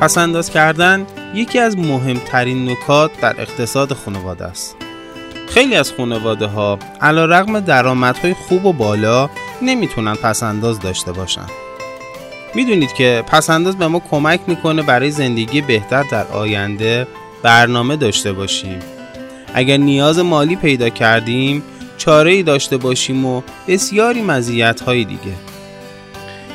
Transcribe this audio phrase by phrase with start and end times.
[0.00, 4.76] پسنداز کردن یکی از مهمترین نکات در اقتصاد خانواده است.
[5.48, 9.30] خیلی از خانواده ها علا رقم درآمدهای خوب و بالا
[9.62, 11.46] نمی‌تونن پسنداز داشته باشن.
[12.54, 17.06] می‌دونید که پسنداز به ما کمک می‌کنه برای زندگی بهتر در آینده
[17.42, 18.78] برنامه داشته باشیم.
[19.54, 21.62] اگر نیاز مالی پیدا کردیم
[21.98, 25.49] چاره ای داشته باشیم و بسیاری مزیت های دیگه.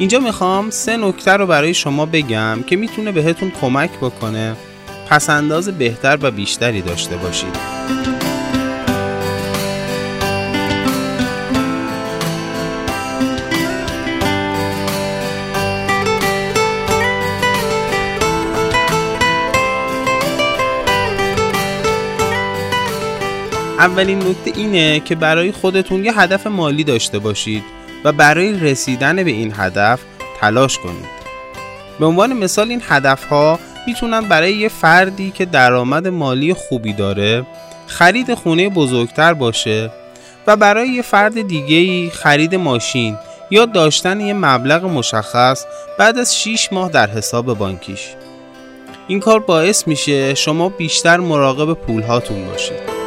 [0.00, 4.56] اینجا می‌خوام سه نکته رو برای شما بگم که می‌تونه بهتون کمک بکنه
[5.08, 7.56] پسنداز بهتر و بیشتری داشته باشید.
[23.78, 27.79] اولین نکته اینه که برای خودتون یه هدف مالی داشته باشید.
[28.04, 30.00] و برای رسیدن به این هدف
[30.40, 31.20] تلاش کنید.
[32.00, 37.46] به عنوان مثال این هدف ها می‌تونن برای یه فردی که درآمد مالی خوبی داره
[37.86, 39.90] خرید خونه بزرگتر باشه
[40.46, 43.16] و برای یه فرد دیگه خرید ماشین
[43.50, 45.64] یا داشتن یه مبلغ مشخص
[45.98, 48.08] بعد از 6 ماه در حساب بانکیش.
[49.08, 52.99] این کار باعث میشه شما بیشتر مراقب پول هاتون باشید.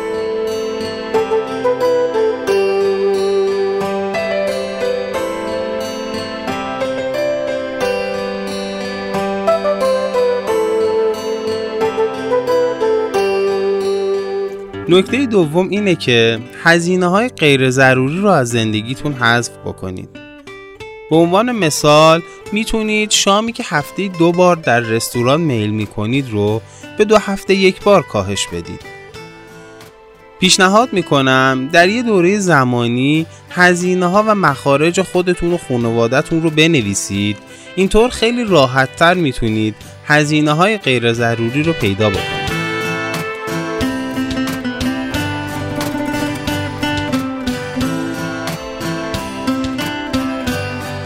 [14.93, 20.09] نکته دوم اینه که هزینه های غیر ضروری رو از زندگیتون حذف بکنید.
[21.09, 26.61] به عنوان مثال می‌تونید شامی که هفته دو بار در رستوران میل می‌کنید رو
[26.97, 28.81] به دو هفته یک بار کاهش بدید.
[30.39, 37.37] پیشنهاد می‌کنم در یه دوره زمانی هزینه ها و مخارج خودتون و خانوادتون رو بنویسید.
[37.75, 39.75] اینطور خیلی راحت تر می‌تونید
[40.05, 42.42] هزینه های غیر ضروری رو پیدا بکنید.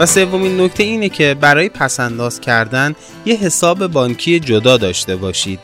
[0.00, 2.94] و سومین نکته اینه که برای پسنداز کردن
[3.24, 5.60] یه حساب بانکی جدا داشته باشید.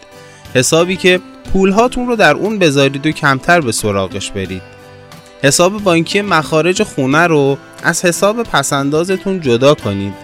[0.54, 1.20] حسابی که
[1.52, 4.62] پولهاتون رو در اون بذارید و کمتر به سراغش برید.
[5.42, 10.14] حساب بانکی مخارج خونه رو از حساب پسندازتون جدا کنید.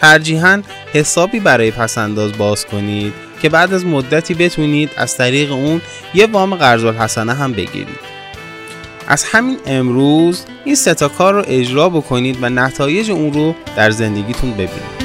[0.00, 0.62] ترجیحاً
[0.92, 3.12] حسابی برای پسنداز باز کنید
[3.42, 5.80] که بعد از مدتی بتونید از طریق اون
[6.14, 8.15] یه وام قرض الحسنه هم بگیرید.
[9.08, 14.52] از همین امروز این ستا کار رو اجرا بکنید و نتایج اون رو در زندگیتون
[14.52, 14.95] ببینید.